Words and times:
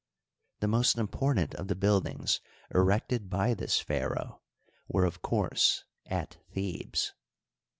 The 0.61 0.67
most 0.67 0.97
im 0.97 1.07
portant 1.07 1.53
of 1.53 1.67
the 1.67 1.75
buildings 1.75 2.39
erected 2.73 3.29
by 3.29 3.53
this 3.53 3.79
pharaoh 3.79 4.41
were, 4.87 5.05
of 5.05 5.21
course, 5.21 5.83
at 6.07 6.37
Thebes. 6.51 7.13